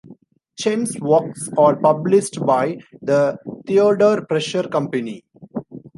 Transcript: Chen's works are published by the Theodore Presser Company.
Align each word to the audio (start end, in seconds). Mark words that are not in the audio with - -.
Chen's 0.57 0.99
works 0.99 1.47
are 1.59 1.75
published 1.75 2.43
by 2.43 2.79
the 3.03 3.37
Theodore 3.67 4.25
Presser 4.25 4.63
Company. 4.67 5.23